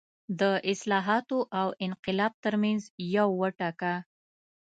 د 0.39 0.41
اصلاحاتو 0.71 1.39
او 1.59 1.67
انقلاب 1.87 2.33
ترمنځ 2.43 2.81
یو 3.17 3.27
وټاکه. 3.41 3.93